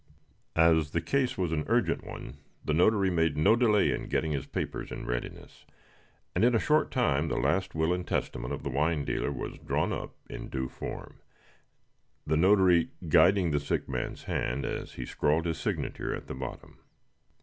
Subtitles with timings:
[0.55, 4.47] As the case was an urgent one, the notary made no delay in getting his
[4.47, 5.63] papers in readiness;
[6.33, 9.59] and in a short time the last will and testament of the wine dealer was
[9.59, 11.19] drawn up in due form,
[12.25, 16.79] the notary guiding the sick man's hand as he scrawled his signature at the bottom.